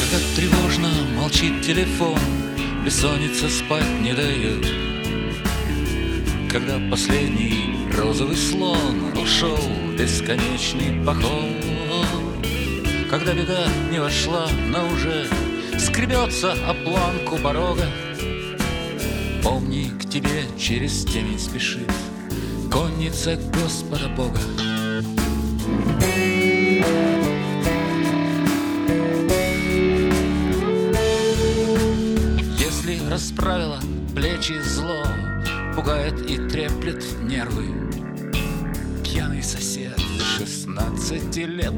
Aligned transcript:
Когда 0.00 0.18
тревожно 0.34 0.90
молчит 1.16 1.62
телефон 1.62 2.18
Бессонница 2.84 3.48
спать 3.48 4.00
не 4.00 4.12
дает. 4.12 4.64
Когда 6.50 6.78
последний 6.90 7.88
розовый 7.96 8.36
слон 8.36 9.12
Ушел 9.20 9.56
в 9.56 9.96
бесконечный 9.96 11.04
поход. 11.04 11.50
Когда 13.10 13.34
беда 13.34 13.66
не 13.90 13.98
вошла, 13.98 14.48
но 14.70 14.86
уже 14.88 15.28
Скребется 15.78 16.52
о 16.52 16.74
планку 16.74 17.36
порога. 17.36 17.86
Помни, 19.42 19.90
к 19.98 20.08
тебе 20.08 20.44
через 20.58 21.04
темень 21.04 21.38
спешит 21.38 21.90
Конница 22.76 23.38
Господа 23.54 24.06
Бога. 24.08 24.38
Если 32.58 33.00
расправила 33.10 33.80
плечи 34.14 34.60
зло 34.60 35.04
Пугает 35.74 36.20
и 36.30 36.36
треплет 36.48 37.02
нервы. 37.22 37.64
Пьяный 39.02 39.42
сосед 39.42 39.98
16 40.36 41.34
лет 41.48 41.72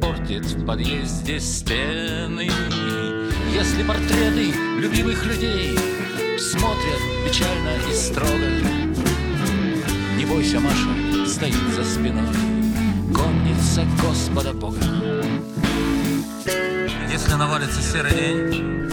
Портит 0.00 0.46
в 0.46 0.66
подъезде 0.66 1.38
стены. 1.38 2.50
Если 3.54 3.84
портреты 3.84 4.52
любимых 4.80 5.24
людей 5.26 5.78
Смотрят 6.40 7.00
печально 7.24 7.76
и 7.88 7.94
строго 7.94 8.74
Не 10.24 10.30
бойся, 10.30 10.58
Маша, 10.58 11.26
стоит 11.26 11.54
за 11.76 11.84
спиной. 11.84 12.26
Конница 13.14 13.84
Господа 14.00 14.54
Бога. 14.54 14.78
Если 17.12 17.34
навалится 17.34 17.82
серый 17.82 18.12
день 18.12 18.90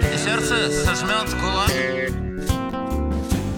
И 0.00 0.18
сердце 0.18 0.70
сожмет 0.84 1.28
кулак 1.40 1.70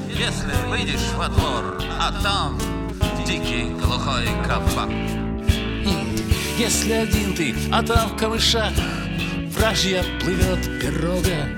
Если 0.09 0.69
выйдешь 0.69 1.13
во 1.17 1.29
двор, 1.29 1.83
а 2.01 2.13
там 2.23 2.59
Дикий 3.27 3.75
глухой 3.75 4.29
кабак. 4.47 4.89
Если 6.57 6.93
один 6.93 7.35
ты, 7.35 7.55
а 7.73 7.83
там 7.83 8.11
в 8.11 8.17
камышах 8.17 8.73
Вражья 9.57 10.05
плывет 10.21 10.63
пирога 10.81 11.49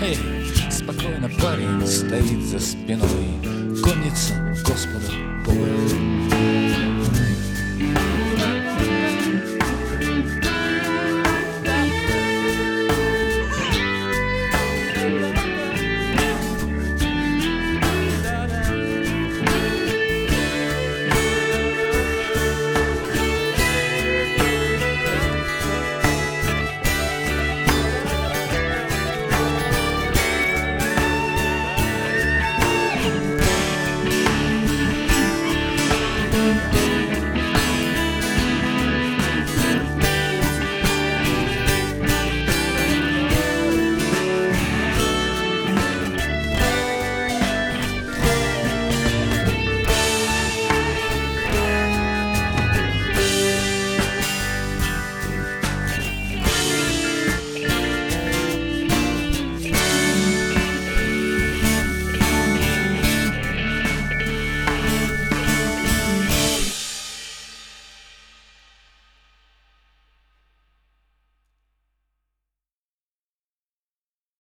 Эй, 0.00 0.41
спокойно 0.82 1.30
парень 1.40 1.86
стоит 1.86 2.42
за 2.44 2.58
спиной 2.58 3.78
Конница 3.82 4.34
Господа 4.64 5.12
Бога. 5.44 5.68